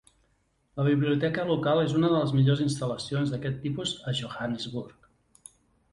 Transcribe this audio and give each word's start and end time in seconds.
La 0.79 0.85
biblioteca 0.87 1.43
local 1.49 1.83
és 1.83 1.93
una 1.99 2.09
de 2.15 2.23
les 2.23 2.33
millors 2.37 2.63
instal·lacions 2.65 3.35
d'aquest 3.35 3.63
tipus 3.67 3.95
a 4.13 4.19
Johannesburg. 4.21 5.11